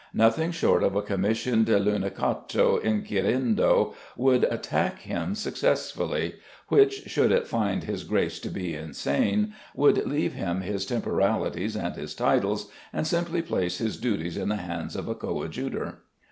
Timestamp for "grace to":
8.03-8.49